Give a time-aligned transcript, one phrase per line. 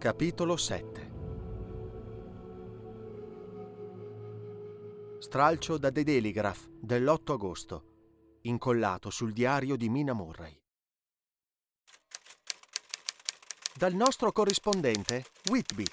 [0.00, 1.10] Capitolo 7
[5.18, 7.84] Stralcio da The Telegraph dell'8 agosto,
[8.44, 10.58] incollato sul diario di Mina Murray.
[13.74, 15.84] Dal nostro corrispondente, Whitby.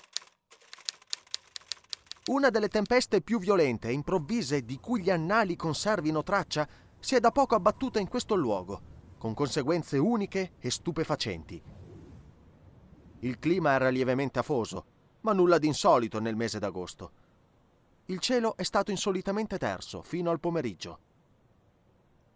[2.27, 6.66] Una delle tempeste più violente e improvvise di cui gli annali conservino traccia
[6.98, 11.76] si è da poco abbattuta in questo luogo, con conseguenze uniche e stupefacenti.
[13.20, 14.85] Il clima era lievemente afoso,
[15.21, 17.12] ma nulla di insolito nel mese d'agosto.
[18.05, 20.99] Il cielo è stato insolitamente terso fino al pomeriggio.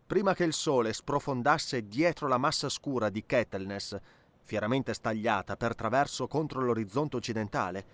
[0.07, 3.97] Prima che il sole sprofondasse dietro la massa scura di Kettleness,
[4.43, 7.85] fieramente stagliata per traverso contro l'orizzonte occidentale,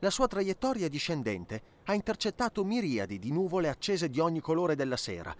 [0.00, 5.34] la sua traiettoria discendente ha intercettato miriadi di nuvole accese di ogni colore della sera,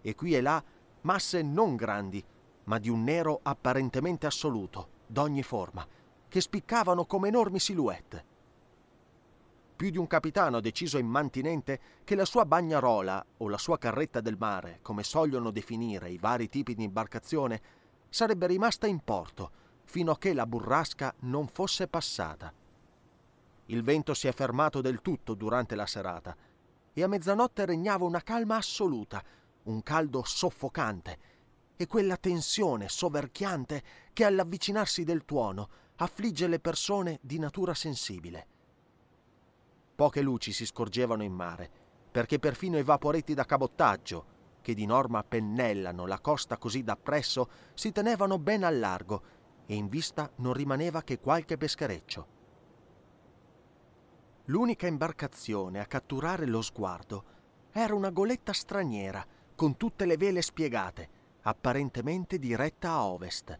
[0.00, 0.62] e qui e là
[1.02, 2.24] masse non grandi,
[2.64, 5.86] ma di un nero apparentemente assoluto, d'ogni forma,
[6.28, 8.24] che spiccavano come enormi silhouette.
[9.76, 14.22] Più di un capitano ha deciso immantinente che la sua bagnarola o la sua carretta
[14.22, 17.60] del mare, come sogliono definire i vari tipi di imbarcazione,
[18.08, 19.50] sarebbe rimasta in porto
[19.84, 22.52] fino a che la burrasca non fosse passata.
[23.66, 26.34] Il vento si è fermato del tutto durante la serata
[26.92, 29.22] e a mezzanotte regnava una calma assoluta,
[29.64, 31.18] un caldo soffocante
[31.76, 33.82] e quella tensione soverchiante
[34.14, 38.46] che all'avvicinarsi del tuono affligge le persone di natura sensibile.
[39.94, 41.70] Poche luci si scorgevano in mare,
[42.10, 47.92] perché perfino i vaporetti da cabottaggio, che di norma pennellano la costa così dappresso, si
[47.92, 49.22] tenevano ben al largo
[49.64, 52.34] e in vista non rimaneva che qualche peschereccio.
[54.46, 57.24] L'unica imbarcazione a catturare lo sguardo
[57.72, 61.08] era una goletta straniera con tutte le vele spiegate,
[61.42, 63.58] apparentemente diretta a ovest.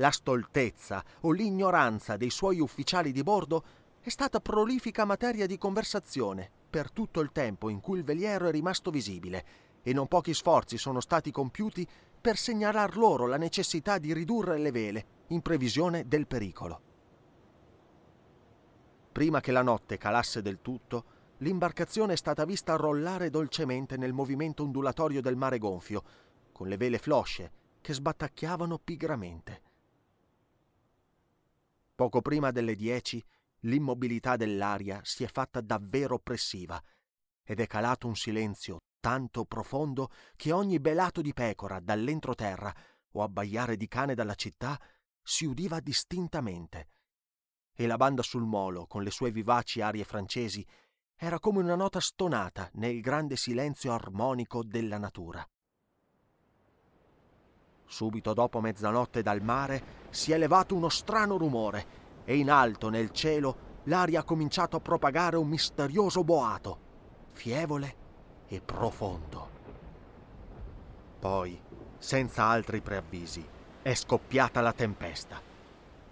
[0.00, 3.64] La stoltezza o l'ignoranza dei suoi ufficiali di bordo
[4.00, 8.50] è stata prolifica materia di conversazione per tutto il tempo in cui il veliero è
[8.50, 9.44] rimasto visibile
[9.82, 11.86] e non pochi sforzi sono stati compiuti
[12.18, 16.80] per segnalar loro la necessità di ridurre le vele in previsione del pericolo.
[19.12, 21.04] Prima che la notte calasse del tutto,
[21.38, 26.02] l'imbarcazione è stata vista rollare dolcemente nel movimento ondulatorio del mare gonfio,
[26.52, 29.68] con le vele flosce che sbattacchiavano pigramente.
[32.00, 33.22] Poco prima delle dieci,
[33.64, 36.82] l'immobilità dell'aria si è fatta davvero oppressiva
[37.44, 42.74] ed è calato un silenzio tanto profondo che ogni belato di pecora dall'entroterra
[43.10, 44.80] o abbaiare di cane dalla città
[45.22, 46.88] si udiva distintamente.
[47.74, 50.66] E la banda sul molo, con le sue vivaci arie francesi,
[51.14, 55.46] era come una nota stonata nel grande silenzio armonico della natura.
[57.90, 63.10] Subito dopo mezzanotte dal mare si è levato uno strano rumore e in alto nel
[63.10, 66.78] cielo l'aria ha cominciato a propagare un misterioso boato,
[67.32, 67.96] fievole
[68.46, 69.48] e profondo.
[71.18, 71.60] Poi,
[71.98, 73.44] senza altri preavvisi,
[73.82, 75.40] è scoppiata la tempesta,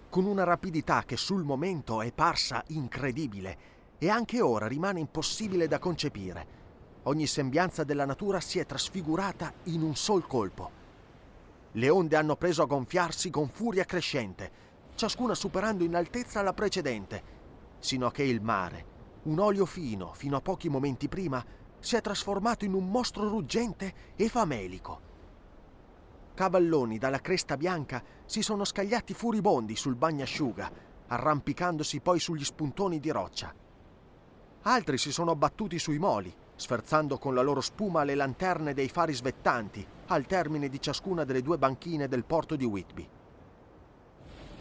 [0.09, 3.57] con una rapidità che sul momento è parsa incredibile
[3.97, 6.57] e anche ora rimane impossibile da concepire.
[7.03, 10.78] Ogni sembianza della natura si è trasfigurata in un sol colpo.
[11.73, 14.51] Le onde hanno preso a gonfiarsi con furia crescente,
[14.95, 17.37] ciascuna superando in altezza la precedente,
[17.77, 18.85] sino a che il mare,
[19.23, 21.45] un olio fino fino a pochi momenti prima,
[21.77, 25.07] si è trasformato in un mostro ruggente e famelico.
[26.33, 30.71] Cavalloni dalla cresta bianca si sono scagliati furibondi sul bagnasciuga,
[31.07, 33.53] arrampicandosi poi sugli spuntoni di roccia.
[34.63, 39.13] Altri si sono abbattuti sui moli, sferzando con la loro spuma le lanterne dei fari
[39.13, 43.07] svettanti al termine di ciascuna delle due banchine del porto di Whitby.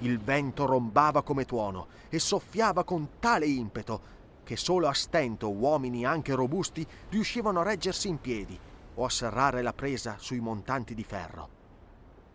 [0.00, 6.04] Il vento rombava come tuono e soffiava con tale impeto che solo a stento uomini
[6.04, 8.58] anche robusti riuscivano a reggersi in piedi
[8.94, 11.56] o a serrare la presa sui montanti di ferro.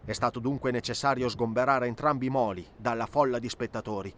[0.06, 4.14] È stato dunque necessario sgomberare entrambi i moli dalla folla di spettatori,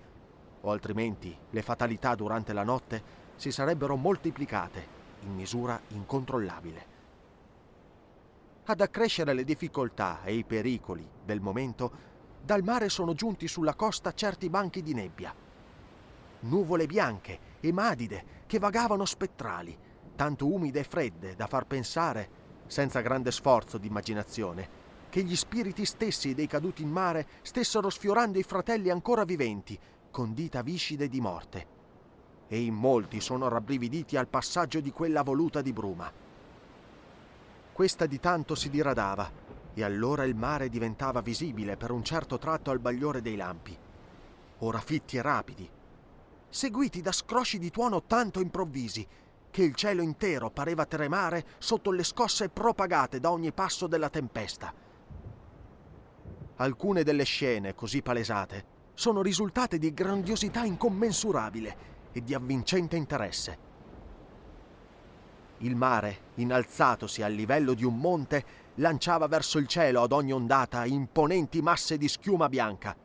[0.61, 3.03] o altrimenti le fatalità durante la notte
[3.35, 4.87] si sarebbero moltiplicate
[5.21, 6.94] in misura incontrollabile.
[8.67, 11.91] Ad accrescere le difficoltà e i pericoli del momento,
[12.41, 15.33] dal mare sono giunti sulla costa certi banchi di nebbia.
[16.39, 19.77] Nuvole bianche e madide che vagavano spettrali,
[20.15, 25.85] tanto umide e fredde da far pensare, senza grande sforzo di immaginazione, che gli spiriti
[25.85, 29.79] stessi dei caduti in mare stessero sfiorando i fratelli ancora viventi,
[30.09, 31.73] con dita viscide di morte
[32.47, 36.24] e in molti sono rabbrividiti al passaggio di quella voluta di bruma.
[37.75, 39.29] Questa di tanto si diradava
[39.73, 43.77] e allora il mare diventava visibile per un certo tratto al bagliore dei lampi.
[44.59, 45.69] ora fitti e rapidi,
[46.47, 49.05] seguiti da scrosci di tuono tanto improvvisi
[49.51, 54.73] che il cielo intero pareva tremare sotto le scosse propagate da ogni passo della tempesta.
[56.55, 61.77] Alcune delle scene così palesate sono risultate di grandiosità incommensurabile
[62.13, 63.64] e di avvincente interesse.
[65.59, 68.43] Il mare, innalzatosi al livello di un monte,
[68.75, 72.95] lanciava verso il cielo ad ogni ondata imponenti masse di schiuma bianca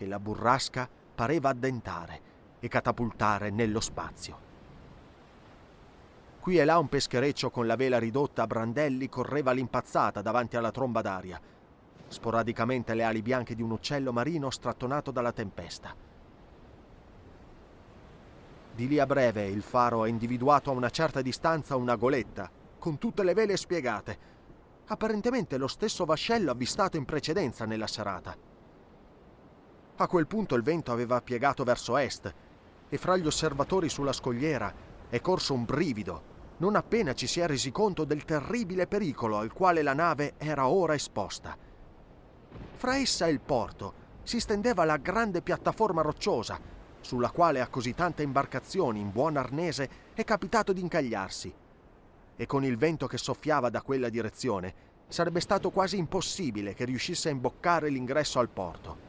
[0.00, 2.20] che la burrasca pareva addentare
[2.58, 4.48] e catapultare nello spazio.
[6.40, 10.70] Qui e là un peschereccio con la vela ridotta a brandelli correva all'impazzata davanti alla
[10.70, 11.38] tromba d'aria.
[12.08, 15.94] Sporadicamente le ali bianche di un uccello marino strattonato dalla tempesta.
[18.80, 22.96] Di lì a breve il faro ha individuato a una certa distanza una goletta, con
[22.96, 24.18] tutte le vele spiegate.
[24.86, 28.34] Apparentemente lo stesso vascello avvistato in precedenza nella serata.
[29.96, 32.34] A quel punto il vento aveva piegato verso est
[32.88, 34.72] e fra gli osservatori sulla scogliera
[35.10, 36.22] è corso un brivido
[36.56, 40.68] non appena ci si è resi conto del terribile pericolo al quale la nave era
[40.68, 41.54] ora esposta.
[42.76, 43.92] Fra essa e il porto
[44.22, 49.88] si stendeva la grande piattaforma rocciosa, sulla quale a così tante imbarcazioni in buon arnese
[50.14, 51.52] è capitato di incagliarsi.
[52.36, 57.28] E con il vento che soffiava da quella direzione, sarebbe stato quasi impossibile che riuscisse
[57.28, 59.08] a imboccare l'ingresso al porto.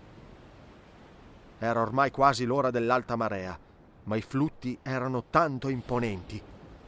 [1.60, 3.58] Era ormai quasi l'ora dell'alta marea,
[4.04, 6.42] ma i flutti erano tanto imponenti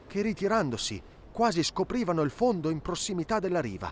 [0.08, 1.02] che ritirandosi
[1.32, 3.92] quasi scoprivano il fondo in prossimità della riva.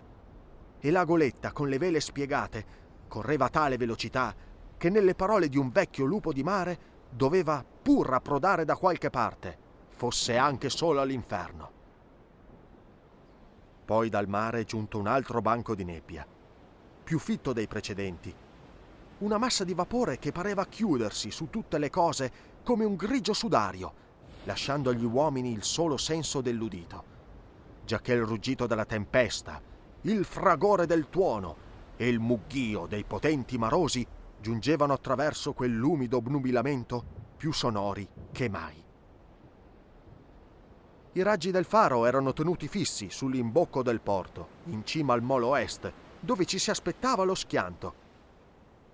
[0.80, 2.66] E la goletta, con le vele spiegate,
[3.08, 4.34] correva a tale velocità
[4.78, 6.80] che nelle parole di un vecchio lupo di mare
[7.12, 9.58] doveva pur approdare da qualche parte,
[9.90, 11.80] fosse anche solo all'inferno.
[13.86, 16.26] Poi dal mare è giunto un altro banco di nebbia,
[17.04, 18.34] più fitto dei precedenti.
[19.20, 22.32] Una massa di vapore che pareva chiudersi su tutte le cose
[22.64, 23.94] come un grigio sudario,
[24.46, 27.04] lasciando agli uomini il solo senso dell'udito,
[27.86, 29.62] giacché il ruggito della tempesta,
[30.04, 34.08] il fragore del tuono e il mugghio dei potenti marosi
[34.42, 37.04] giungevano attraverso quell'umido obnubilamento
[37.38, 38.84] più sonori che mai.
[41.14, 45.92] I raggi del faro erano tenuti fissi sull'imbocco del porto, in cima al molo est,
[46.20, 47.94] dove ci si aspettava lo schianto,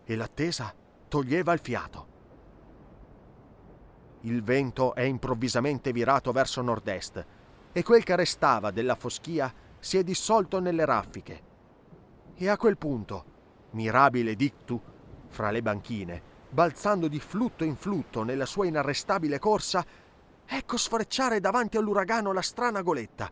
[0.04, 0.74] e l'attesa
[1.08, 2.08] toglieva il fiato.
[4.22, 7.26] Il vento è improvvisamente virato verso nord-est
[7.72, 11.42] e quel che restava della foschia si è dissolto nelle raffiche.
[12.34, 13.26] E a quel punto,
[13.72, 14.82] mirabile dictu,
[15.38, 16.20] fra le banchine,
[16.50, 19.86] balzando di flutto in flutto nella sua inarrestabile corsa,
[20.44, 23.32] ecco sfrecciare davanti all'uragano la strana goletta,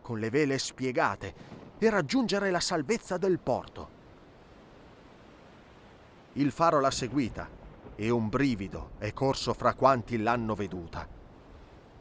[0.00, 1.34] con le vele spiegate,
[1.76, 3.88] e raggiungere la salvezza del porto.
[6.34, 7.48] Il faro l'ha seguita
[7.96, 11.04] e un brivido è corso fra quanti l'hanno veduta,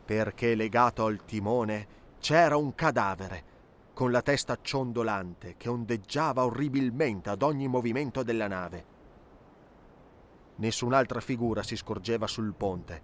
[0.06, 1.88] perché legato al timone
[2.20, 3.44] c'era un cadavere
[3.96, 8.98] con la testa ciondolante che ondeggiava orribilmente ad ogni movimento della nave.
[10.60, 13.02] Nessun'altra figura si scorgeva sul ponte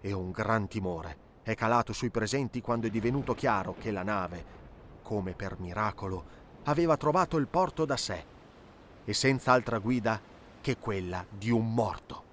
[0.00, 4.44] e un gran timore è calato sui presenti quando è divenuto chiaro che la nave,
[5.02, 8.24] come per miracolo, aveva trovato il porto da sé
[9.04, 10.20] e senza altra guida
[10.60, 12.24] che quella di un morto.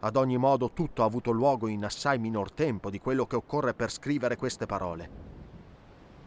[0.00, 3.74] Ad ogni modo tutto ha avuto luogo in assai minor tempo di quello che occorre
[3.74, 5.10] per scrivere queste parole.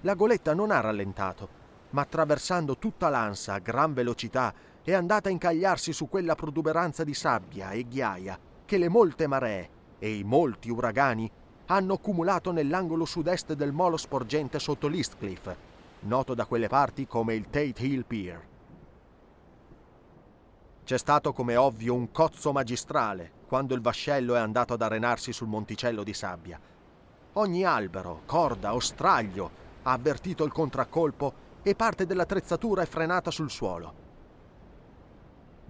[0.01, 1.60] La goletta non ha rallentato,
[1.92, 7.14] ma attraversando tutta l'ansa a gran velocità è andata a incagliarsi su quella protuberanza di
[7.14, 9.70] sabbia e ghiaia che le molte maree
[10.00, 11.30] e i molti uragani
[11.68, 15.54] hanno accumulato nell'angolo sud-est del molo sporgente sotto l'Eastcliff,
[16.02, 18.48] noto da quelle parti come il Tate Hill Pier.
[20.84, 25.48] C'è stato come ovvio un cozzo magistrale quando il vascello è andato ad arenarsi sul
[25.48, 26.60] monticello di sabbia.
[27.34, 29.50] Ogni albero, corda o straglio
[29.84, 34.10] ha avvertito il contraccolpo e parte dell'attrezzatura è frenata sul suolo.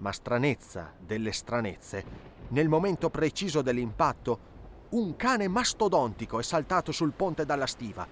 [0.01, 2.03] Ma stranezza delle stranezze,
[2.49, 4.49] nel momento preciso dell'impatto,
[4.89, 8.07] un cane mastodontico è saltato sul ponte dalla stiva,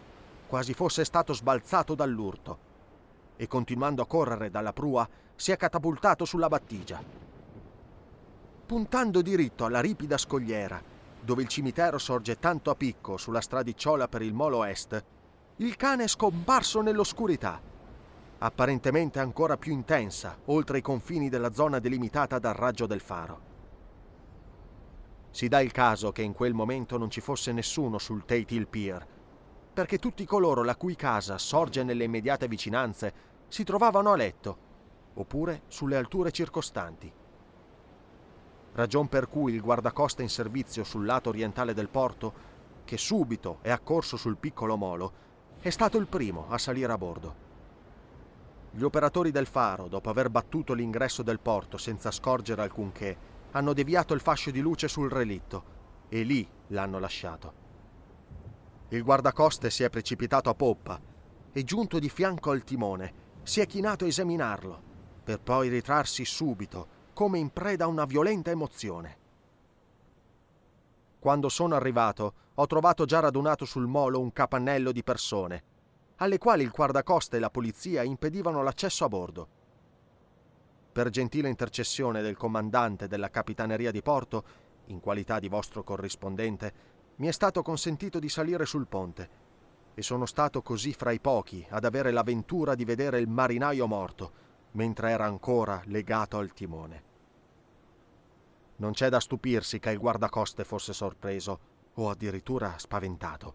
[0.48, 2.58] quasi fosse stato sbalzato dall'urto,
[3.36, 7.01] e continuando a correre dalla prua si è catapultato sulla battigia.
[8.67, 10.79] Puntando diritto alla ripida scogliera,
[11.19, 15.03] dove il cimitero sorge tanto a picco sulla stradicciola per il molo est,
[15.55, 17.60] il cane è scomparso nell'oscurità,
[18.39, 23.48] apparentemente ancora più intensa, oltre i confini della zona delimitata dal raggio del faro.
[25.31, 28.67] Si dà il caso che in quel momento non ci fosse nessuno sul Tate Hill
[28.67, 29.05] Pier,
[29.74, 33.13] perché tutti coloro la cui casa sorge nelle immediate vicinanze
[33.48, 34.58] si trovavano a letto,
[35.15, 37.12] oppure sulle alture circostanti.
[38.74, 42.48] ragion per cui il guardacosta in servizio sul lato orientale del porto,
[42.86, 45.12] che subito è accorso sul piccolo molo,
[45.60, 47.49] è stato il primo a salire a bordo.
[48.71, 53.17] Gli operatori del faro, dopo aver battuto l'ingresso del porto senza scorgere alcunché,
[53.51, 57.53] hanno deviato il fascio di luce sul relitto e lì l'hanno lasciato.
[58.89, 60.99] Il guardacoste si è precipitato a poppa
[61.51, 64.81] e giunto di fianco al timone si è chinato a esaminarlo,
[65.23, 69.17] per poi ritrarsi subito, come in preda a una violenta emozione.
[71.19, 75.63] Quando sono arrivato, ho trovato già radunato sul molo un capannello di persone,
[76.21, 79.47] alle quali il guardacoste e la polizia impedivano l'accesso a bordo.
[80.91, 84.43] Per gentile intercessione del comandante della capitaneria di porto,
[84.88, 89.47] in qualità di vostro corrispondente, mi è stato consentito di salire sul ponte
[89.93, 93.88] e sono stato così fra i pochi ad avere la ventura di vedere il marinaio
[93.88, 97.03] morto mentre era ancora legato al timone.
[98.77, 101.59] Non c'è da stupirsi che il guardacoste fosse sorpreso
[101.93, 103.53] o addirittura spaventato,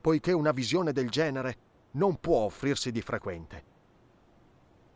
[0.00, 1.58] poiché una visione del genere
[1.96, 3.64] non può offrirsi di frequente.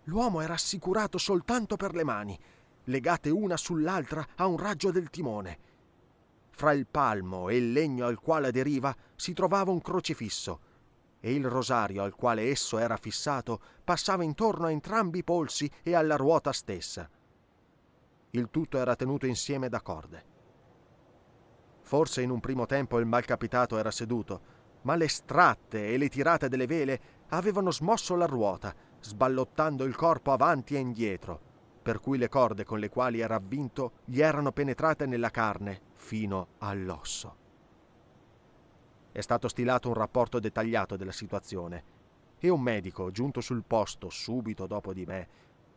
[0.04, 2.38] L'uomo era assicurato soltanto per le mani,
[2.84, 5.58] legate una sull'altra a un raggio del timone,
[6.60, 10.60] fra il palmo e il legno al quale aderiva si trovava un crocifisso
[11.18, 15.94] e il rosario al quale esso era fissato passava intorno a entrambi i polsi e
[15.94, 17.08] alla ruota stessa.
[18.32, 20.24] Il tutto era tenuto insieme da corde.
[21.80, 26.48] Forse in un primo tempo il malcapitato era seduto, ma le stratte e le tirate
[26.48, 31.40] delle vele avevano smosso la ruota, sballottando il corpo avanti e indietro,
[31.82, 36.48] per cui le corde con le quali era avvinto gli erano penetrate nella carne fino
[36.58, 37.36] all'osso.
[39.12, 41.84] È stato stilato un rapporto dettagliato della situazione
[42.38, 45.28] e un medico, giunto sul posto subito dopo di me,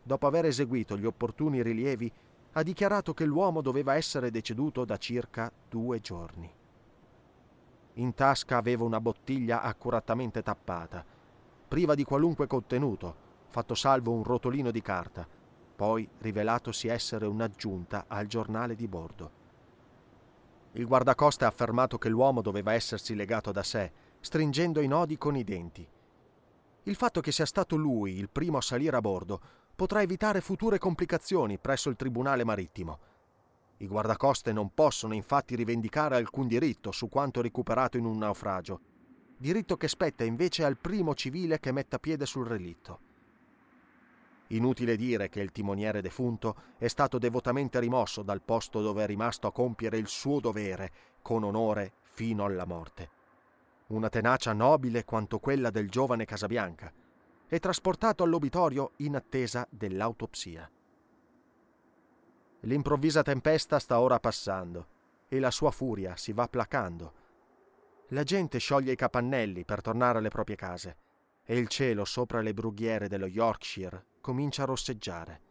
[0.03, 2.11] dopo aver eseguito gli opportuni rilievi,
[2.53, 6.51] ha dichiarato che l'uomo doveva essere deceduto da circa due giorni.
[7.97, 11.05] In tasca aveva una bottiglia accuratamente tappata,
[11.67, 13.15] priva di qualunque contenuto,
[13.49, 15.27] fatto salvo un rotolino di carta,
[15.75, 19.31] poi rivelatosi essere un'aggiunta al giornale di bordo.
[20.73, 25.35] Il guardacoste ha affermato che l'uomo doveva essersi legato da sé, stringendo i nodi con
[25.35, 25.87] i denti.
[26.83, 29.39] Il fatto che sia stato lui il primo a salire a bordo
[29.75, 32.99] potrà evitare future complicazioni presso il Tribunale marittimo.
[33.83, 38.79] I guardacoste non possono infatti rivendicare alcun diritto su quanto recuperato in un naufragio,
[39.35, 42.99] diritto che spetta invece al primo civile che metta piede sul relitto.
[44.47, 49.47] Inutile dire che il timoniere defunto è stato devotamente rimosso dal posto dove è rimasto
[49.47, 53.09] a compiere il suo dovere con onore fino alla morte.
[53.87, 56.89] Una tenacia nobile quanto quella del giovane Casabianca,
[57.49, 60.71] e trasportato all'obitorio in attesa dell'autopsia.
[62.65, 64.87] L'improvvisa tempesta sta ora passando
[65.27, 67.13] e la sua furia si va placando.
[68.09, 70.97] La gente scioglie i capannelli per tornare alle proprie case
[71.43, 75.41] e il cielo sopra le brughiere dello Yorkshire comincia a rosseggiare.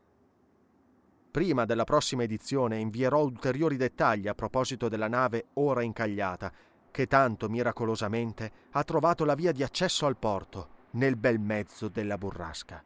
[1.31, 6.52] Prima della prossima edizione invierò ulteriori dettagli a proposito della nave ora incagliata,
[6.90, 12.16] che tanto miracolosamente ha trovato la via di accesso al porto nel bel mezzo della
[12.16, 12.83] burrasca.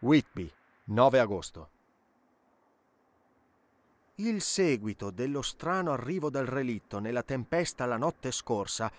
[0.00, 0.52] Whitby,
[0.84, 1.70] 9 agosto.
[4.16, 8.90] Il seguito dello strano arrivo del relitto nella tempesta la notte scorsa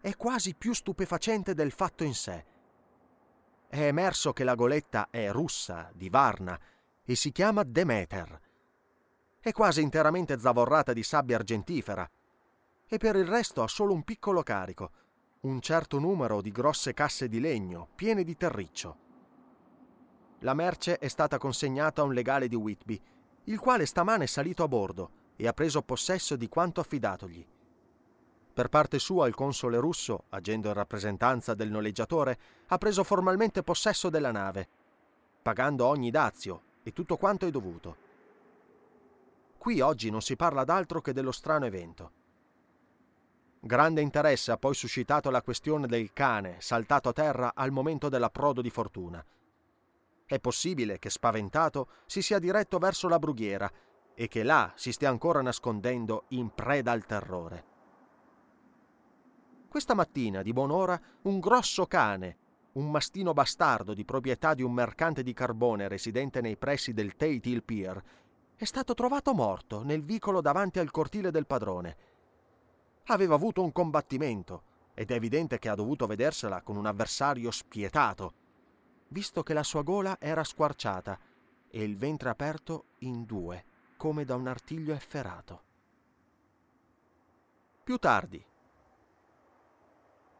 [0.00, 2.52] è quasi più stupefacente del fatto in sé
[3.74, 6.56] è emerso che la goletta è russa, di Varna,
[7.02, 8.40] e si chiama Demeter.
[9.40, 12.08] È quasi interamente zavorrata di sabbia argentifera
[12.86, 14.90] e per il resto ha solo un piccolo carico,
[15.40, 18.96] un certo numero di grosse casse di legno piene di terriccio.
[20.40, 23.02] La merce è stata consegnata a un legale di Whitby,
[23.44, 27.46] il quale stamane è salito a bordo e ha preso possesso di quanto affidatogli.
[28.54, 34.08] Per parte sua il console russo, agendo in rappresentanza del noleggiatore, ha preso formalmente possesso
[34.08, 34.68] della nave,
[35.42, 37.96] pagando ogni dazio e tutto quanto è dovuto.
[39.58, 42.22] Qui oggi non si parla d'altro che dello strano evento.
[43.60, 48.60] Grande interesse ha poi suscitato la questione del cane saltato a terra al momento dell'approdo
[48.60, 49.24] di fortuna.
[50.26, 53.70] È possibile che, spaventato, si sia diretto verso la brughiera
[54.14, 57.64] e che là si stia ancora nascondendo in preda al terrore.
[59.68, 62.38] Questa mattina, di buon'ora, un grosso cane,
[62.74, 67.48] un mastino bastardo di proprietà di un mercante di carbone residente nei pressi del Tate
[67.48, 68.02] Hill Pier,
[68.56, 71.96] è stato trovato morto nel vicolo davanti al cortile del padrone.
[73.06, 74.62] Aveva avuto un combattimento
[74.94, 78.34] ed è evidente che ha dovuto vedersela con un avversario spietato,
[79.14, 81.16] visto che la sua gola era squarciata
[81.70, 83.64] e il ventre aperto in due,
[83.96, 85.62] come da un artiglio efferato.
[87.84, 88.44] Più tardi,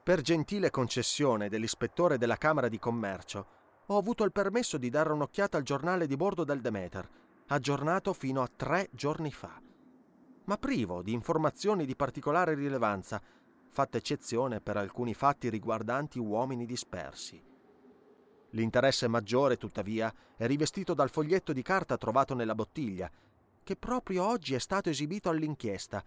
[0.03, 3.47] per gentile concessione dell'ispettore della Camera di Commercio,
[3.87, 7.09] ho avuto il permesso di dare un'occhiata al giornale di bordo del Demeter,
[7.47, 9.63] aggiornato fino a tre giorni fa,
[10.47, 13.23] ma privo di informazioni di particolare rilevanza,
[13.69, 17.54] fatta eccezione per alcuni fatti riguardanti uomini dispersi.
[18.55, 23.11] L'interesse maggiore, tuttavia, è rivestito dal foglietto di carta trovato nella bottiglia,
[23.63, 26.05] che proprio oggi è stato esibito all'inchiesta,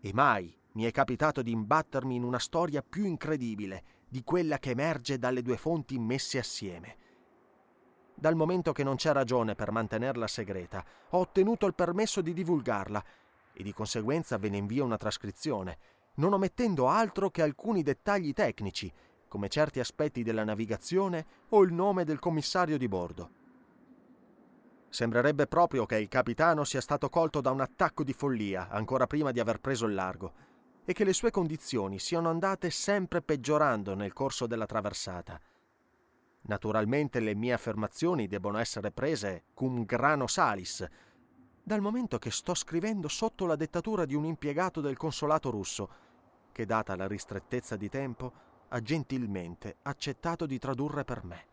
[0.00, 4.70] e mai mi è capitato di imbattermi in una storia più incredibile di quella che
[4.70, 6.96] emerge dalle due fonti messe assieme.
[8.14, 13.04] Dal momento che non c'è ragione per mantenerla segreta, ho ottenuto il permesso di divulgarla
[13.52, 15.78] e di conseguenza ve ne invio una trascrizione,
[16.14, 18.90] non omettendo altro che alcuni dettagli tecnici,
[19.28, 23.30] come certi aspetti della navigazione o il nome del commissario di bordo.
[24.88, 29.30] Sembrerebbe proprio che il capitano sia stato colto da un attacco di follia ancora prima
[29.30, 30.32] di aver preso il largo
[30.84, 35.38] e che le sue condizioni siano andate sempre peggiorando nel corso della traversata.
[36.42, 40.86] Naturalmente le mie affermazioni debbono essere prese cum grano salis,
[41.62, 45.90] dal momento che sto scrivendo sotto la dettatura di un impiegato del consolato russo,
[46.50, 48.32] che data la ristrettezza di tempo
[48.68, 51.46] ha gentilmente accettato di tradurre per me.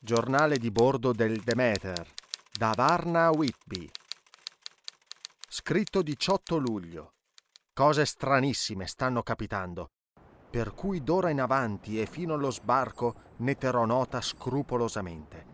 [0.00, 2.14] Giornale di bordo del Demeter,
[2.56, 3.90] da Varna Whitby.
[5.68, 7.12] Scritto 18 luglio.
[7.74, 9.90] Cose stranissime stanno capitando,
[10.48, 15.46] per cui d'ora in avanti e fino allo sbarco ne terrò nota scrupolosamente.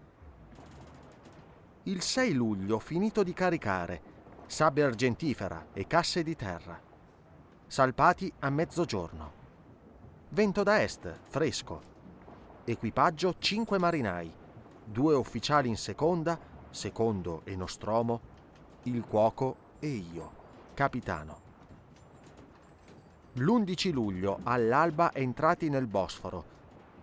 [1.82, 4.02] Il 6 luglio ho finito di caricare
[4.46, 6.80] sabbia argentifera e casse di terra.
[7.66, 9.32] Salpati a mezzogiorno.
[10.28, 11.82] Vento da est, fresco.
[12.62, 14.32] Equipaggio 5 marinai
[14.84, 16.38] due ufficiali in seconda,
[16.70, 18.20] secondo e Nostromo,
[18.84, 20.30] il cuoco e io,
[20.72, 21.40] capitano.
[23.34, 26.52] L'11 luglio, all'alba, entrati nel Bosforo,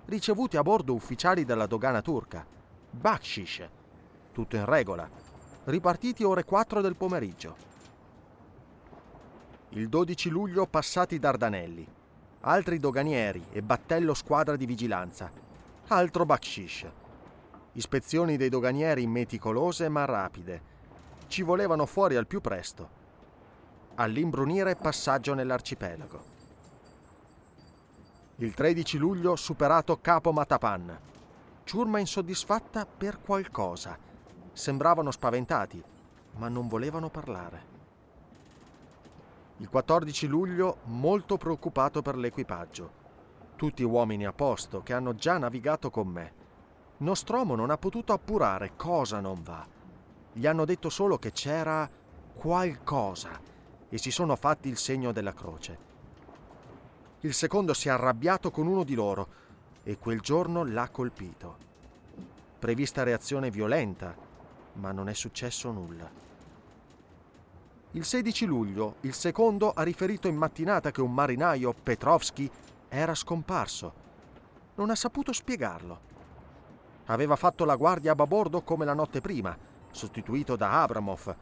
[0.06, 2.44] ricevuti a bordo ufficiali della dogana turca,
[2.90, 3.70] Bakshish,
[4.32, 5.08] tutto in regola,
[5.66, 7.56] ripartiti ore 4 del pomeriggio.
[9.70, 11.88] Il 12 luglio passati Dardanelli,
[12.42, 15.30] altri doganieri e battello squadra di vigilanza,
[15.90, 16.88] altro Bakshish,
[17.74, 20.71] Ispezioni dei doganieri meticolose ma rapide.
[21.32, 22.90] Ci volevano fuori al più presto.
[23.96, 26.24] All'imbrunire passaggio nell'arcipelago.
[28.36, 31.00] Il 13 luglio superato Capo Matapan.
[31.64, 33.98] Ciurma insoddisfatta per qualcosa.
[34.52, 35.82] Sembravano spaventati,
[36.36, 37.66] ma non volevano parlare.
[39.60, 42.92] Il 14 luglio molto preoccupato per l'equipaggio.
[43.56, 46.34] Tutti uomini a posto che hanno già navigato con me
[46.98, 49.80] Nostromo non ha potuto appurare cosa non va.
[50.34, 51.90] Gli hanno detto solo che c'era
[52.34, 53.40] qualcosa
[53.90, 55.90] e si sono fatti il segno della croce.
[57.22, 59.28] Il secondo si è arrabbiato con uno di loro
[59.84, 61.70] e quel giorno l'ha colpito.
[62.58, 64.16] Prevista reazione violenta,
[64.74, 66.10] ma non è successo nulla.
[67.92, 72.50] Il 16 luglio il secondo ha riferito in mattinata che un marinaio, Petrovski,
[72.88, 73.94] era scomparso.
[74.76, 76.10] Non ha saputo spiegarlo.
[77.08, 79.56] Aveva fatto la guardia a babordo come la notte prima,
[79.92, 81.36] sostituito da Abramov,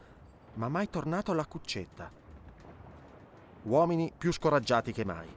[0.54, 2.10] ma mai tornato alla cuccetta.
[3.62, 5.28] Uomini più scoraggiati che mai.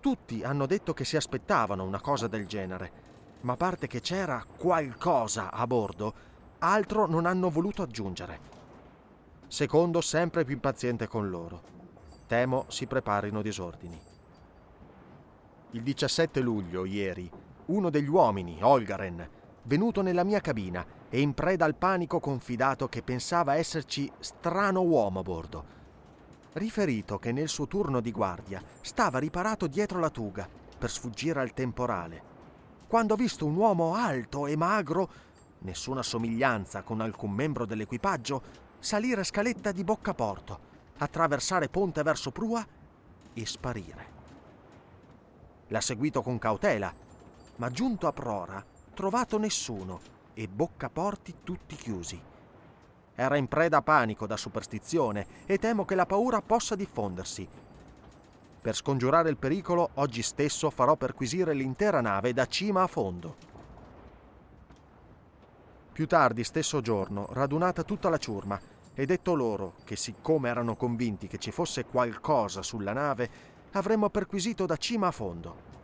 [0.00, 3.04] Tutti hanno detto che si aspettavano una cosa del genere,
[3.40, 6.14] ma a parte che c'era qualcosa a bordo,
[6.58, 8.40] altro non hanno voluto aggiungere.
[9.48, 11.74] Secondo sempre più impaziente con loro.
[12.26, 14.00] Temo si preparino disordini.
[15.72, 17.30] Il 17 luglio, ieri,
[17.66, 19.28] uno degli uomini, Olgaren,
[19.62, 25.20] venuto nella mia cabina e in preda al panico confidato che pensava esserci strano uomo
[25.20, 25.64] a bordo.
[26.54, 31.52] Riferito che nel suo turno di guardia stava riparato dietro la tuga per sfuggire al
[31.52, 32.34] temporale.
[32.86, 35.08] Quando ha visto un uomo alto e magro,
[35.60, 40.58] nessuna somiglianza con alcun membro dell'equipaggio, salire scaletta di boccaporto,
[40.98, 42.66] attraversare ponte verso prua
[43.32, 44.14] e sparire.
[45.68, 46.92] L'ha seguito con cautela,
[47.56, 48.64] ma giunto a prora
[48.94, 52.20] trovato nessuno e boccaporti tutti chiusi.
[53.14, 57.48] Era in preda a panico da superstizione e temo che la paura possa diffondersi.
[58.60, 63.36] Per scongiurare il pericolo, oggi stesso farò perquisire l'intera nave da cima a fondo.
[65.90, 68.60] Più tardi, stesso giorno, radunata tutta la ciurma
[68.92, 73.30] e detto loro che siccome erano convinti che ci fosse qualcosa sulla nave,
[73.72, 75.74] avremmo perquisito da cima a fondo.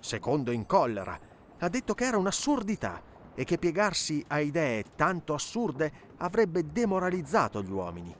[0.00, 1.18] Secondo in collera,
[1.58, 7.70] ha detto che era un'assurdità e che piegarsi a idee tanto assurde avrebbe demoralizzato gli
[7.70, 8.12] uomini.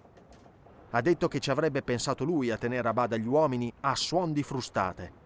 [0.91, 4.33] Ha detto che ci avrebbe pensato lui a tenere a bada gli uomini a suon
[4.33, 5.25] di frustate.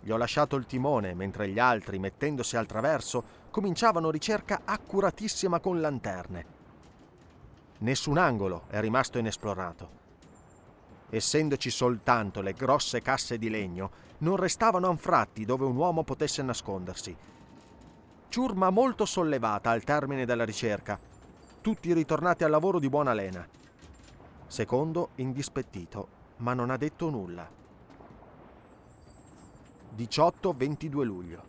[0.00, 5.80] Gli ho lasciato il timone mentre gli altri, mettendosi al traverso, cominciavano ricerca accuratissima con
[5.80, 6.46] lanterne.
[7.78, 10.04] Nessun angolo è rimasto inesplorato.
[11.10, 17.16] Essendoci soltanto le grosse casse di legno, non restavano anfratti dove un uomo potesse nascondersi.
[18.28, 20.98] Ciurma molto sollevata al termine della ricerca,
[21.60, 23.46] tutti ritornati al lavoro di buona lena.
[24.46, 26.08] Secondo indispettito,
[26.38, 27.48] ma non ha detto nulla.
[29.96, 31.42] 18-22 luglio.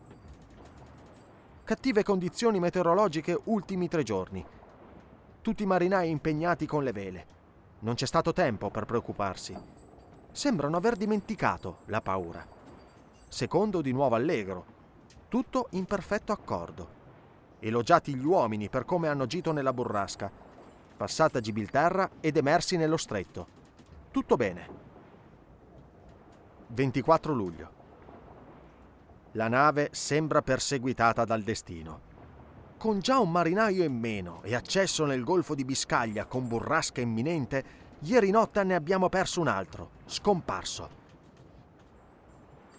[1.65, 4.45] Cattive condizioni meteorologiche ultimi tre giorni.
[5.41, 7.27] Tutti i marinai impegnati con le vele.
[7.79, 9.55] Non c'è stato tempo per preoccuparsi.
[10.31, 12.47] Sembrano aver dimenticato la paura.
[13.27, 14.76] Secondo di nuovo allegro.
[15.29, 16.95] Tutto in perfetto accordo.
[17.59, 20.45] Elogiati gli uomini per come hanno agito nella burrasca
[20.97, 23.47] passata Gibilterra ed emersi nello stretto.
[24.11, 24.85] Tutto bene.
[26.67, 27.71] 24 luglio.
[29.33, 32.05] La nave sembra perseguitata dal destino.
[32.77, 37.63] Con già un marinaio in meno e accesso nel golfo di Biscaglia con burrasca imminente,
[37.99, 40.96] ieri notte ne abbiamo perso un altro, scomparso.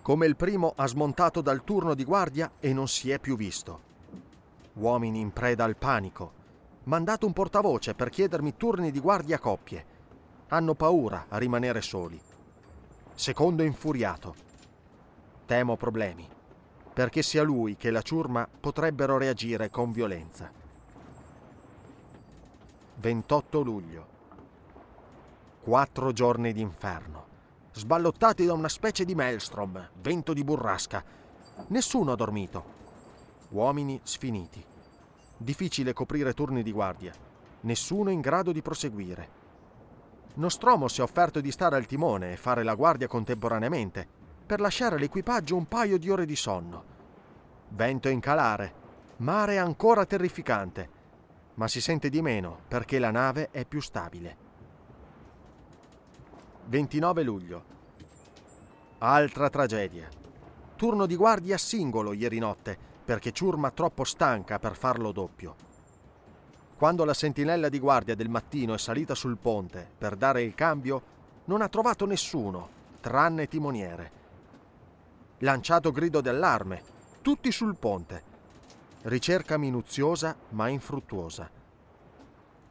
[0.08, 3.80] Come il primo ha smontato dal turno di guardia e non si è più visto.
[4.76, 6.32] Uomini in preda al panico,
[6.84, 9.84] mandato un portavoce per chiedermi turni di guardia a coppie.
[10.48, 12.18] Hanno paura a rimanere soli.
[13.12, 14.34] Secondo infuriato.
[15.44, 16.26] Temo problemi,
[16.94, 20.50] perché sia lui che la ciurma potrebbero reagire con violenza.
[22.94, 24.06] 28 luglio.
[25.60, 27.27] Quattro giorni d'inferno,
[27.78, 31.04] sballottati da una specie di maelstrom, vento di burrasca.
[31.68, 32.64] Nessuno ha dormito.
[33.50, 34.62] Uomini sfiniti.
[35.36, 37.12] Difficile coprire turni di guardia.
[37.60, 39.36] Nessuno in grado di proseguire.
[40.34, 44.06] Nostromo si è offerto di stare al timone e fare la guardia contemporaneamente,
[44.44, 46.84] per lasciare all'equipaggio un paio di ore di sonno.
[47.68, 48.72] Vento in calare,
[49.18, 50.90] mare ancora terrificante,
[51.54, 54.47] ma si sente di meno perché la nave è più stabile.
[56.68, 57.64] 29 luglio.
[58.98, 60.06] Altra tragedia.
[60.76, 62.76] Turno di guardia singolo ieri notte,
[63.06, 65.54] perché ciurma troppo stanca per farlo doppio.
[66.76, 71.02] Quando la sentinella di guardia del mattino è salita sul ponte per dare il cambio,
[71.46, 72.68] non ha trovato nessuno,
[73.00, 74.10] tranne timoniere.
[75.38, 76.82] Lanciato grido d'allarme,
[77.22, 78.22] tutti sul ponte.
[79.04, 81.50] Ricerca minuziosa ma infruttuosa.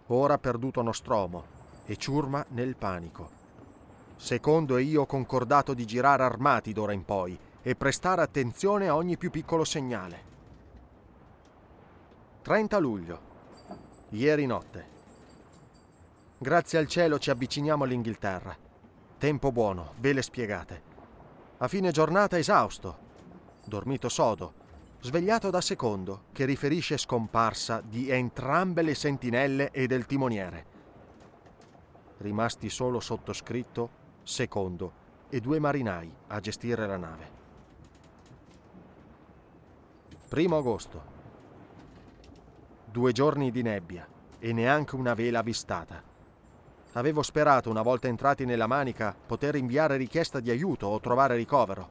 [0.05, 1.45] Ora perduto Nostromo
[1.86, 3.38] e ciurma nel panico.
[4.17, 8.95] Secondo e io ho concordato di girare armati d'ora in poi e prestare attenzione a
[8.95, 10.23] ogni più piccolo segnale.
[12.41, 13.19] 30 luglio.
[14.10, 14.95] Ieri notte.
[16.38, 18.56] Grazie al cielo ci avviciniamo all'Inghilterra.
[19.17, 20.82] Tempo buono, vele spiegate.
[21.58, 22.97] A fine giornata esausto,
[23.65, 24.53] dormito sodo,
[25.01, 30.65] svegliato da secondo che riferisce scomparsa di entrambe le sentinelle e del timoniere.
[32.17, 33.96] Rimasti solo sottoscritto,
[34.27, 34.91] secondo
[35.29, 37.31] e due marinai a gestire la nave.
[40.27, 41.01] Primo agosto.
[42.83, 44.05] Due giorni di nebbia
[44.37, 46.03] e neanche una vela avvistata.
[46.93, 51.89] Avevo sperato, una volta entrati nella manica, poter inviare richiesta di aiuto o trovare ricovero.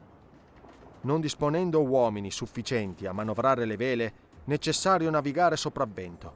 [1.02, 6.34] Non disponendo uomini sufficienti a manovrare le vele, necessario navigare sopravvento.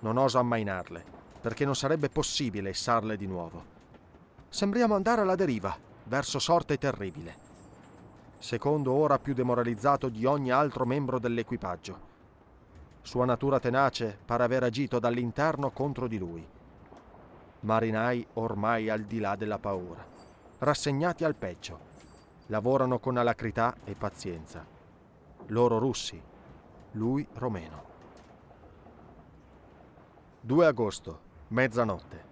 [0.00, 1.04] Non oso ammainarle,
[1.42, 3.75] perché non sarebbe possibile issarle di nuovo.
[4.48, 7.36] Sembriamo andare alla deriva, verso sorte terribile.
[8.38, 12.14] Secondo ora più demoralizzato di ogni altro membro dell'equipaggio
[13.06, 16.44] sua natura tenace pare aver agito dall'interno contro di lui.
[17.60, 20.04] Marinai ormai al di là della paura,
[20.58, 21.78] rassegnati al peggio,
[22.46, 24.66] lavorano con alacrità e pazienza.
[25.46, 26.20] Loro russi,
[26.92, 27.84] lui romeno.
[30.40, 32.25] 2 agosto, mezzanotte.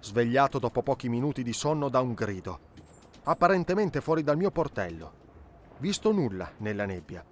[0.00, 2.58] Svegliato dopo pochi minuti di sonno da un grido,
[3.24, 5.24] apparentemente fuori dal mio portello.
[5.78, 7.24] Visto nulla nella nebbia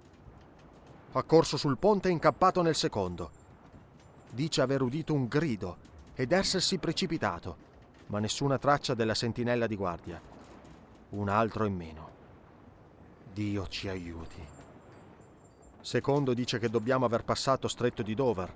[1.17, 3.31] ha corso sul ponte e incappato nel secondo.
[4.31, 5.77] Dice aver udito un grido
[6.13, 7.63] ed essersi precipitato.
[8.07, 10.21] ma nessuna traccia della sentinella di guardia.
[11.09, 12.09] Un altro in meno.
[13.33, 14.45] Dio ci aiuti.
[15.81, 18.53] Secondo dice che dobbiamo aver passato stretto di Dover,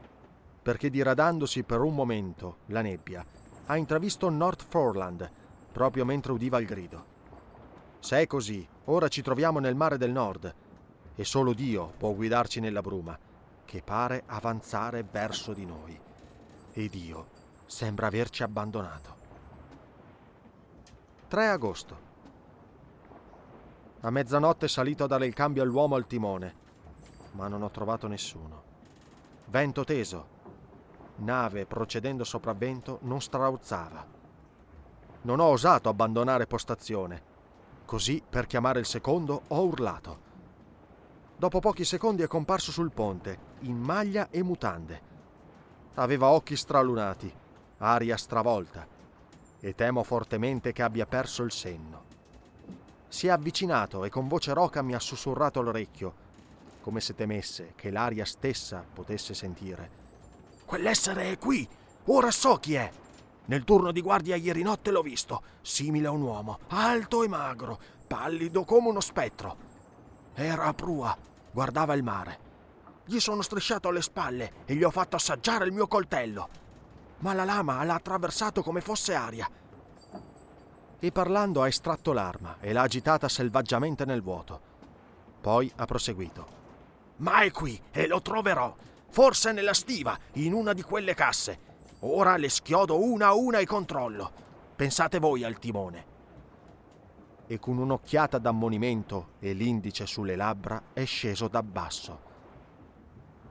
[0.62, 3.26] perché diradandosi per un momento la nebbia,
[3.69, 5.29] ha intravisto North Foreland,
[5.71, 7.05] proprio mentre udiva il grido.
[7.99, 10.55] Se è così, ora ci troviamo nel mare del nord,
[11.13, 13.17] e solo Dio può guidarci nella bruma,
[13.65, 15.99] che pare avanzare verso di noi.
[16.71, 17.27] E Dio
[17.67, 19.15] sembra averci abbandonato.
[21.27, 22.08] 3 agosto.
[23.99, 26.55] A mezzanotte è salito a dare il cambio all'uomo al timone,
[27.34, 28.63] ma non ho trovato nessuno.
[29.45, 30.38] Vento teso.
[31.19, 34.05] Nave procedendo sopravvento non strauzzava.
[35.21, 37.23] Non ho osato abbandonare postazione.
[37.86, 40.27] Così, per chiamare il secondo, ho urlato.
[41.36, 45.01] Dopo pochi secondi è comparso sul ponte, in maglia e mutande.
[45.95, 47.34] Aveva occhi stralunati,
[47.79, 48.88] aria stravolta,
[49.60, 52.03] e temo fortemente che abbia perso il senno.
[53.10, 56.27] Si è avvicinato e con voce roca mi ha sussurrato all'orecchio,
[56.82, 59.98] come se temesse che l'aria stessa potesse sentire.
[60.69, 61.67] Quell'essere è qui!
[62.05, 62.91] Ora so chi è!
[63.45, 67.79] Nel turno di guardia ieri notte l'ho visto, simile a un uomo, alto e magro,
[68.05, 69.58] pallido come uno spettro.
[70.36, 71.17] Era a prua,
[71.51, 72.39] guardava il mare.
[73.03, 76.49] Gli sono strisciato alle spalle e gli ho fatto assaggiare il mio coltello.
[77.21, 79.49] Ma la lama l'ha attraversato come fosse aria.
[80.99, 84.62] E parlando ha estratto l'arma e l'ha agitata selvaggiamente nel vuoto.
[85.41, 86.47] Poi ha proseguito.
[87.15, 88.75] Ma è qui e lo troverò.
[89.10, 91.67] Forse nella stiva, in una di quelle casse.
[92.02, 94.32] Ora le schiodo una a una e controllo.
[94.76, 96.06] Pensate voi al timone.
[97.48, 102.28] E con un'occhiata d'ammonimento e l'indice sulle labbra è sceso da basso.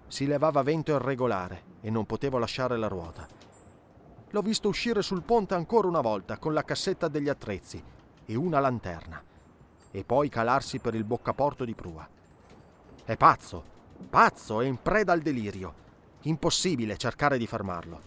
[0.06, 3.26] Si levava vento irregolare e non potevo lasciare la ruota.
[4.30, 7.82] L'ho visto uscire sul ponte ancora una volta con la cassetta degli attrezzi
[8.24, 9.22] e una lanterna,
[9.90, 12.06] e poi calarsi per il boccaporto di prua.
[13.04, 13.76] È pazzo,
[14.08, 15.86] pazzo e in preda al delirio.
[16.22, 18.00] Impossibile cercare di fermarlo.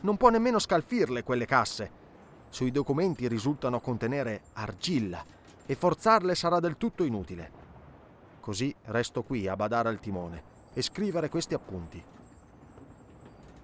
[0.00, 2.00] Non può nemmeno scalfirle quelle casse.
[2.48, 5.24] Sui documenti risultano contenere argilla
[5.64, 7.60] e forzarle sarà del tutto inutile.
[8.40, 10.42] Così resto qui a badare al timone
[10.74, 12.02] e scrivere questi appunti.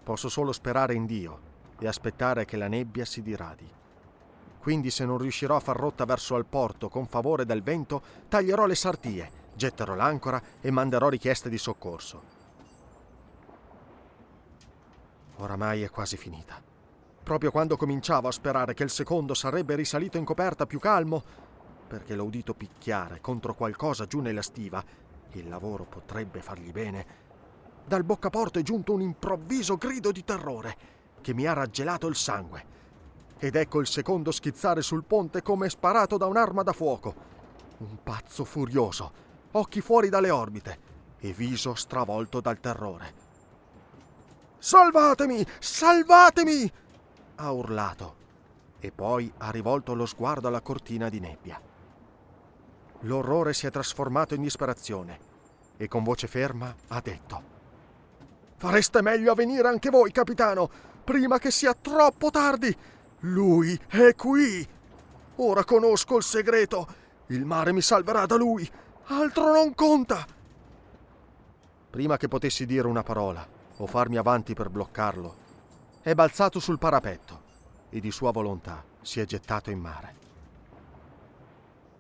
[0.05, 1.41] Posso solo sperare in Dio
[1.79, 3.69] e aspettare che la nebbia si diradi.
[4.61, 8.67] Quindi se non riuscirò a far rotta verso al porto con favore del vento, taglierò
[8.67, 12.37] le sartie getterò l'ancora e manderò richieste di soccorso.
[15.37, 16.63] Oramai è quasi finita.
[17.23, 21.23] Proprio quando cominciavo a sperare che il secondo sarebbe risalito in coperta più calmo,
[21.87, 24.83] perché l'ho udito picchiare contro qualcosa giù nella stiva,
[25.33, 27.07] il lavoro potrebbe fargli bene,
[27.85, 30.77] dal boccaporto è giunto un improvviso grido di terrore
[31.21, 32.77] che mi ha raggelato il sangue.
[33.39, 37.15] Ed ecco il secondo schizzare sul ponte come sparato da un'arma da fuoco.
[37.79, 40.79] Un pazzo furioso occhi fuori dalle orbite
[41.19, 43.27] e viso stravolto dal terrore.
[44.59, 45.47] Salvatemi!
[45.59, 46.73] Salvatemi!
[47.37, 48.17] ha urlato
[48.81, 51.61] e poi ha rivolto lo sguardo alla cortina di nebbia.
[53.03, 55.27] L'orrore si è trasformato in disperazione
[55.77, 57.57] e con voce ferma ha detto
[58.57, 60.69] Fareste meglio a venire anche voi, capitano,
[61.05, 62.77] prima che sia troppo tardi.
[63.21, 64.67] Lui è qui.
[65.37, 66.87] Ora conosco il segreto.
[67.27, 68.69] Il mare mi salverà da lui
[69.11, 70.27] Altro non conta!
[71.89, 73.47] Prima che potessi dire una parola
[73.79, 75.35] o farmi avanti per bloccarlo,
[76.03, 77.43] è balzato sul parapetto
[77.89, 80.15] e di sua volontà si è gettato in mare.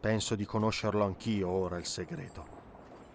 [0.00, 2.56] Penso di conoscerlo anch'io ora il segreto.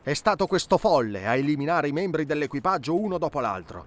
[0.01, 3.85] È stato questo folle a eliminare i membri dell'equipaggio uno dopo l'altro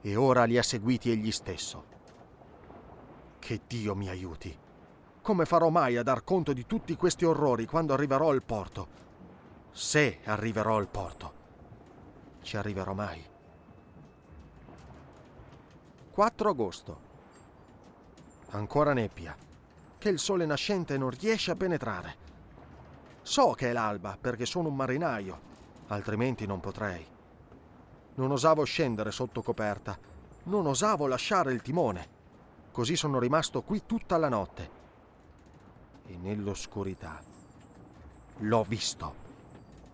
[0.00, 1.84] e ora li ha seguiti egli stesso.
[3.38, 4.58] Che Dio mi aiuti!
[5.20, 9.04] Come farò mai a dar conto di tutti questi orrori quando arriverò al porto?
[9.76, 11.32] Se arriverò al porto.
[12.40, 13.22] Ci arriverò mai.
[16.12, 17.00] 4 agosto.
[18.52, 19.36] Ancora nebbia,
[19.98, 22.16] che il sole nascente non riesce a penetrare.
[23.20, 25.40] So che è l'alba perché sono un marinaio,
[25.88, 27.06] altrimenti non potrei.
[28.14, 29.98] Non osavo scendere sotto coperta,
[30.44, 32.08] non osavo lasciare il timone.
[32.72, 34.70] Così sono rimasto qui tutta la notte.
[36.06, 37.22] E nell'oscurità
[38.38, 39.24] l'ho visto.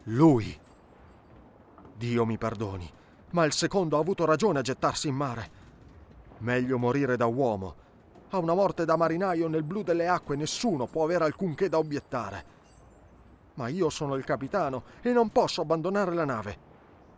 [0.06, 0.58] Lui.
[1.96, 2.90] Dio mi perdoni,
[3.30, 5.50] ma il secondo ha avuto ragione a gettarsi in mare.
[6.38, 7.76] Meglio morire da uomo.
[8.30, 12.44] A una morte da marinaio nel blu delle acque nessuno può avere alcunché da obiettare.
[13.54, 16.58] Ma io sono il capitano e non posso abbandonare la nave.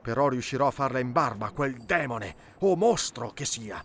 [0.03, 3.83] Però riuscirò a farla in barba quel demone o mostro che sia.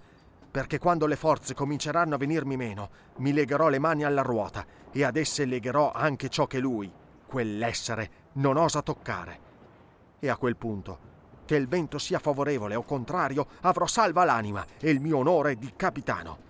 [0.51, 5.03] perché quando le forze cominceranno a venirmi meno, mi legherò le mani alla ruota e
[5.03, 6.91] ad esse legherò anche ciò che lui,
[7.29, 9.47] quell'essere, non osa toccare.
[10.19, 11.07] E a quel punto,
[11.45, 15.71] che il vento sia favorevole o contrario, avrò salva l'anima e il mio onore di
[15.75, 16.47] capitano.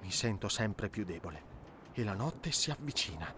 [0.00, 1.42] Mi sento sempre più debole
[1.92, 3.34] e la notte si avvicina.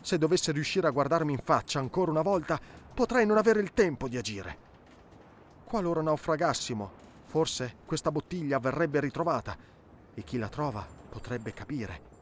[0.00, 2.60] Se dovesse riuscire a guardarmi in faccia ancora una volta,
[2.92, 4.58] potrei non avere il tempo di agire.
[5.64, 6.90] Qualora naufragassimo,
[7.24, 9.56] forse questa bottiglia verrebbe ritrovata
[10.12, 12.12] e chi la trova potrebbe capire.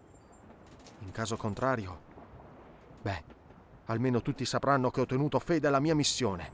[1.00, 2.10] In caso contrario,
[3.02, 3.24] beh,
[3.86, 6.52] almeno tutti sapranno che ho tenuto fede alla mia missione.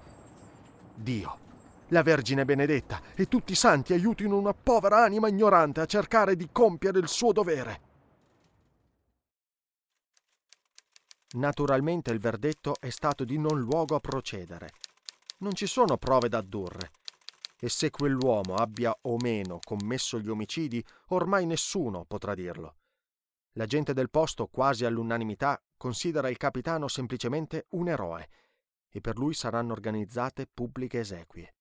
[0.95, 1.39] Dio,
[1.89, 6.49] la Vergine benedetta e tutti i santi aiutino una povera anima ignorante a cercare di
[6.51, 7.87] compiere il suo dovere.
[11.31, 14.71] Naturalmente il verdetto è stato di non luogo a procedere.
[15.39, 16.91] Non ci sono prove da addurre.
[17.61, 22.77] E se quell'uomo abbia o meno commesso gli omicidi, ormai nessuno potrà dirlo.
[23.53, 28.29] La gente del posto, quasi all'unanimità, considera il capitano semplicemente un eroe
[28.91, 31.55] e per lui saranno organizzate pubbliche esequie.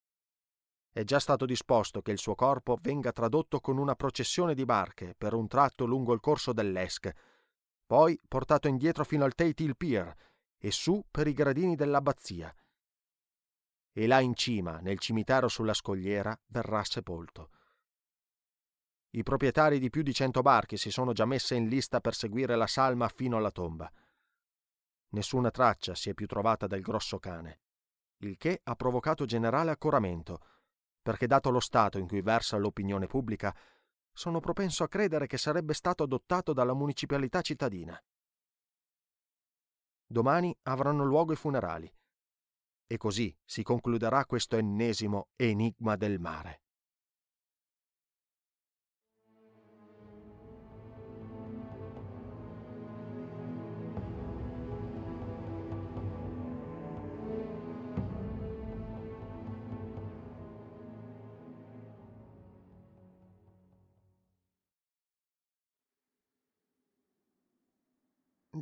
[0.91, 5.13] È già stato disposto che il suo corpo venga tradotto con una processione di barche
[5.15, 7.13] per un tratto lungo il corso dell'Esk,
[7.85, 10.13] poi portato indietro fino al Tate Hill Pier
[10.57, 12.53] e su per i gradini dell'abbazia.
[13.93, 17.51] E là in cima, nel cimitero sulla scogliera, verrà sepolto.
[19.11, 22.55] I proprietari di più di cento barche si sono già messe in lista per seguire
[22.55, 23.91] la salma fino alla tomba.
[25.09, 27.61] Nessuna traccia si è più trovata del grosso cane,
[28.19, 30.39] il che ha provocato generale accoramento,
[31.01, 33.55] perché dato lo stato in cui versa l'opinione pubblica,
[34.11, 37.97] sono propenso a credere che sarebbe stato adottato dalla municipalità cittadina.
[40.05, 41.93] Domani avranno luogo i funerali.
[42.87, 46.61] E così si concluderà questo ennesimo enigma del mare.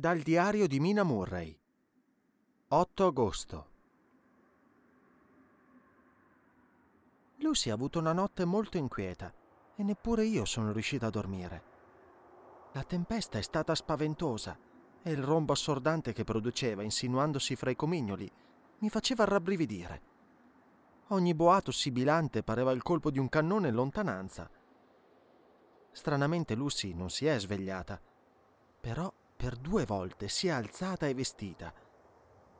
[0.06, 1.58] Dal diario di Mina Murray
[2.68, 3.70] 8 agosto
[7.38, 9.34] Lucy ha avuto una notte molto inquieta
[9.74, 11.62] e neppure io sono riuscita a dormire.
[12.74, 14.56] La tempesta è stata spaventosa
[15.02, 18.30] e il rombo assordante che produceva insinuandosi fra i comignoli
[18.78, 20.02] mi faceva rabbrividire.
[21.08, 24.48] Ogni boato sibilante pareva il colpo di un cannone in lontananza.
[25.90, 28.00] Stranamente Lucy non si è svegliata,
[28.80, 31.72] però per due volte si è alzata e vestita.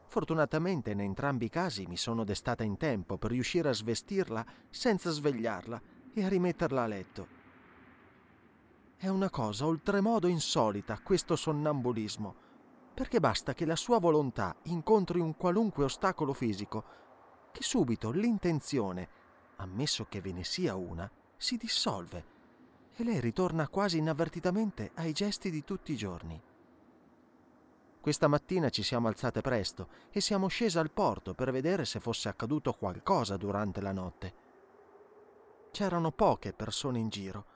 [0.09, 5.11] Fortunatamente in entrambi i casi mi sono destata in tempo per riuscire a svestirla senza
[5.11, 5.81] svegliarla
[6.15, 7.27] e a rimetterla a letto.
[8.97, 12.35] È una cosa oltremodo insolita questo sonnambulismo,
[12.95, 16.85] perché basta che la sua volontà incontri un qualunque ostacolo fisico,
[17.53, 19.09] che subito l'intenzione,
[19.57, 22.35] ammesso che ve ne sia una, si dissolve
[22.97, 26.41] e lei ritorna quasi inavvertitamente ai gesti di tutti i giorni.
[28.07, 32.29] Questa mattina ci siamo alzate presto e siamo scese al porto per vedere se fosse
[32.29, 34.35] accaduto qualcosa durante la notte.
[35.73, 37.47] C'erano poche persone in giro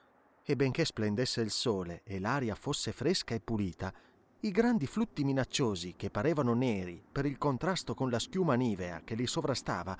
[0.42, 3.94] e benché splendesse il sole e l'aria fosse fresca e pulita,
[4.40, 9.14] i grandi flutti minacciosi che parevano neri per il contrasto con la schiuma nivea che
[9.14, 9.96] li sovrastava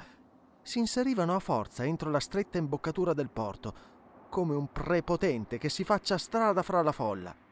[0.62, 3.74] si inserivano a forza entro la stretta imboccatura del porto,
[4.28, 7.48] come un prepotente che si faccia strada fra la folla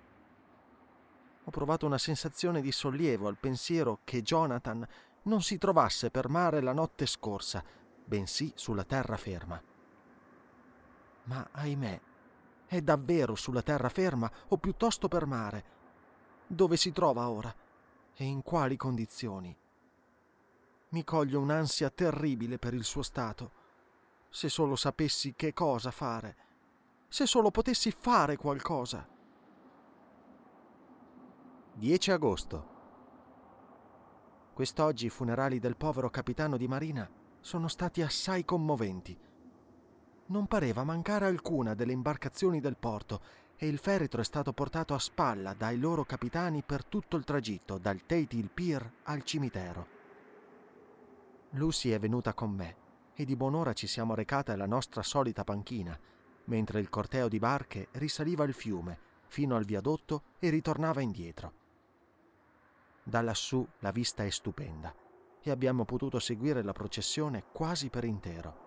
[1.48, 4.86] ho provato una sensazione di sollievo al pensiero che Jonathan
[5.22, 7.64] non si trovasse per mare la notte scorsa,
[8.04, 9.62] bensì sulla terraferma.
[11.24, 12.00] Ma ahimè,
[12.66, 15.64] è davvero sulla terraferma o piuttosto per mare?
[16.46, 17.54] Dove si trova ora
[18.14, 19.56] e in quali condizioni?
[20.90, 23.52] Mi coglie un'ansia terribile per il suo stato.
[24.28, 26.36] Se solo sapessi che cosa fare,
[27.08, 29.16] se solo potessi fare qualcosa.
[31.78, 32.66] 10 agosto.
[34.52, 37.08] Quest'oggi i funerali del povero capitano di marina
[37.38, 39.16] sono stati assai commoventi.
[40.26, 43.20] Non pareva mancare alcuna delle imbarcazioni del porto
[43.56, 47.78] e il feretro è stato portato a spalla dai loro capitani per tutto il tragitto
[47.78, 49.86] dal Tate Hill Pier al cimitero.
[51.50, 52.76] Lucy è venuta con me
[53.14, 55.96] e di buon'ora ci siamo recate alla nostra solita panchina,
[56.46, 61.66] mentre il corteo di barche risaliva il fiume fino al viadotto e ritornava indietro.
[63.08, 64.94] Da lassù la vista è stupenda
[65.40, 68.66] e abbiamo potuto seguire la processione quasi per intero.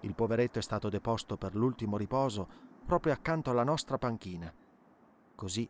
[0.00, 2.46] Il poveretto è stato deposto per l'ultimo riposo
[2.84, 4.52] proprio accanto alla nostra panchina.
[5.34, 5.66] Così,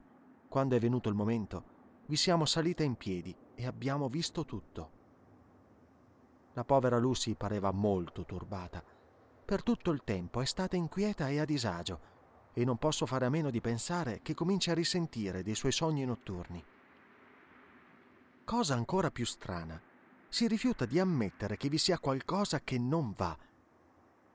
[0.48, 1.64] quando è venuto il momento,
[2.06, 4.90] vi siamo salite in piedi e abbiamo visto tutto.
[6.54, 8.82] La povera Lucy pareva molto turbata.
[9.44, 12.00] Per tutto il tempo è stata inquieta e a disagio
[12.52, 16.04] e non posso fare a meno di pensare che comincia a risentire dei suoi sogni
[16.04, 16.64] notturni.
[18.50, 19.80] Cosa ancora più strana,
[20.28, 23.38] si rifiuta di ammettere che vi sia qualcosa che non va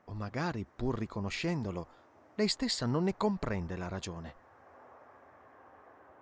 [0.06, 1.88] o magari, pur riconoscendolo,
[2.36, 4.36] lei stessa non ne comprende la ragione.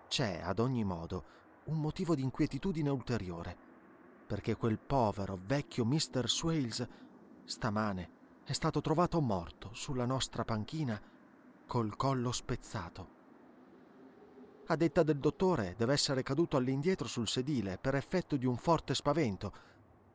[0.08, 1.24] C'è, ad ogni modo,
[1.66, 3.56] un motivo di inquietudine ulteriore,
[4.26, 6.28] perché quel povero vecchio Mr.
[6.28, 6.84] Swales
[7.44, 8.10] stamane
[8.42, 11.00] è stato trovato morto sulla nostra panchina
[11.64, 13.13] col collo spezzato.
[14.66, 18.94] A detta del dottore deve essere caduto all'indietro sul sedile per effetto di un forte
[18.94, 19.52] spavento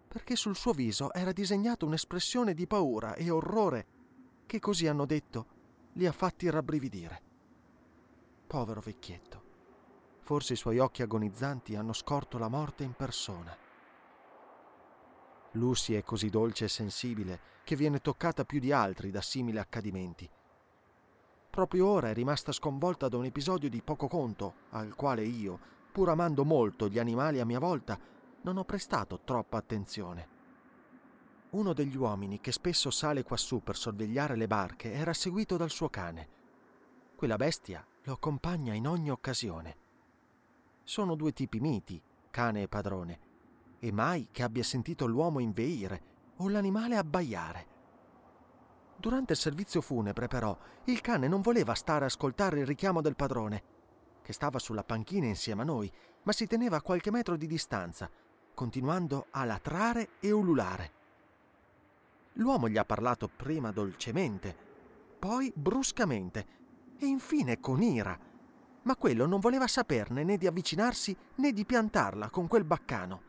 [0.10, 3.86] perché sul suo viso era disegnata un'espressione di paura e orrore
[4.48, 5.46] che, così hanno detto,
[5.94, 7.22] li ha fatti rabbrividire.
[8.48, 9.44] Povero vecchietto.
[10.22, 13.56] Forse i suoi occhi agonizzanti hanno scorto la morte in persona.
[15.52, 20.28] Lucy è così dolce e sensibile che viene toccata più di altri da simili accadimenti.
[21.60, 25.60] Proprio ora è rimasta sconvolta da un episodio di poco conto, al quale io,
[25.92, 28.00] pur amando molto gli animali a mia volta,
[28.44, 30.28] non ho prestato troppa attenzione.
[31.50, 35.90] Uno degli uomini che spesso sale quassù per sorvegliare le barche era seguito dal suo
[35.90, 36.30] cane.
[37.18, 39.76] Quella bestia lo accompagna in ogni occasione.
[40.86, 42.02] Sono due tipi miti,
[42.32, 43.20] cane e padrone,
[43.80, 46.04] e mai che abbia sentito l'uomo inveire
[46.38, 47.68] o l'animale abbaiare.
[49.00, 53.16] Durante il servizio funebre, però, il cane non voleva stare a ascoltare il richiamo del
[53.16, 53.64] padrone,
[54.22, 55.92] che stava sulla panchina insieme a noi,
[56.24, 58.10] ma si teneva a qualche metro di distanza
[58.60, 60.92] continuando a latrare e ululare.
[62.34, 64.54] L'uomo gli ha parlato prima dolcemente,
[65.18, 66.46] poi bruscamente
[67.00, 68.20] e infine con ira,
[68.82, 73.22] ma quello non voleva saperne né di avvicinarsi né di piantarla con quel baccano.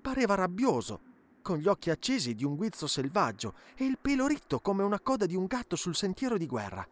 [0.00, 1.00] Pareva rabbioso,
[1.40, 5.26] con gli occhi accesi di un guizzo selvaggio e il pelo ritto come una coda
[5.26, 6.86] di un gatto sul sentiero di guerra.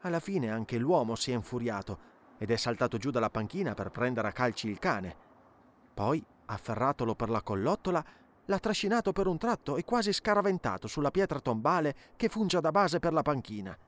[0.00, 4.28] Alla fine anche l'uomo si è infuriato ed è saltato giù dalla panchina per prendere
[4.28, 5.16] a calci il cane.
[5.94, 8.04] Poi, afferratolo per la collottola,
[8.46, 12.98] l'ha trascinato per un tratto e quasi scaraventato sulla pietra tombale che funge da base
[12.98, 13.78] per la panchina.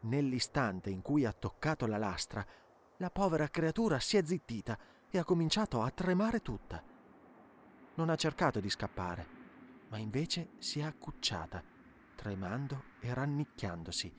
[0.00, 2.44] Nell'istante in cui ha toccato la lastra,
[2.96, 4.76] la povera creatura si è zittita
[5.08, 6.82] e ha cominciato a tremare tutta.
[7.98, 9.26] Non ha cercato di scappare,
[9.88, 11.60] ma invece si è accucciata,
[12.14, 14.16] tremando e rannicchiandosi.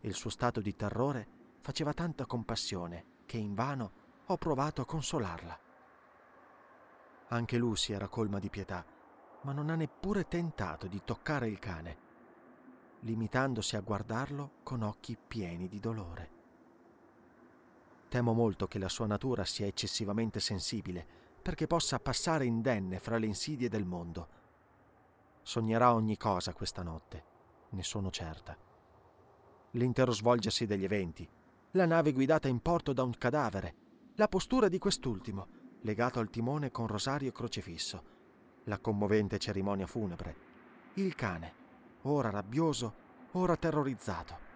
[0.00, 1.28] Il suo stato di terrore
[1.60, 3.92] faceva tanta compassione che invano
[4.24, 5.60] ho provato a consolarla.
[7.28, 8.82] Anche Lucy era colma di pietà,
[9.42, 11.98] ma non ha neppure tentato di toccare il cane,
[13.00, 16.30] limitandosi a guardarlo con occhi pieni di dolore.
[18.08, 23.26] Temo molto che la sua natura sia eccessivamente sensibile perché possa passare indenne fra le
[23.26, 24.28] insidie del mondo.
[25.42, 27.24] Sognerà ogni cosa questa notte,
[27.70, 28.56] ne sono certa.
[29.72, 31.28] L'intero svolgersi degli eventi,
[31.72, 33.74] la nave guidata in porto da un cadavere,
[34.14, 35.48] la postura di quest'ultimo,
[35.80, 38.02] legato al timone con rosario e crocefisso,
[38.64, 40.36] la commovente cerimonia funebre,
[40.94, 41.54] il cane,
[42.02, 42.94] ora rabbioso,
[43.32, 44.50] ora terrorizzato.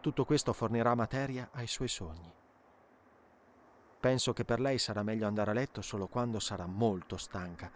[0.00, 2.32] Tutto questo fornirà materia ai suoi sogni.
[4.00, 7.70] Penso che per lei sarà meglio andare a letto solo quando sarà molto stanca.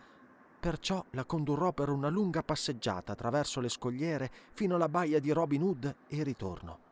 [0.58, 5.62] Perciò la condurrò per una lunga passeggiata attraverso le scogliere fino alla baia di Robin
[5.62, 6.84] Hood e ritorno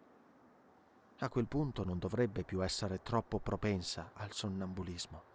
[1.25, 5.32] a quel punto non dovrebbe più essere troppo propensa al sonnambulismo.